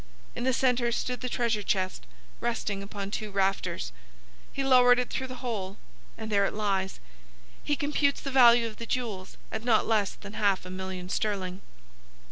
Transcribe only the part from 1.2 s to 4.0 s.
the treasure chest, resting upon two rafters.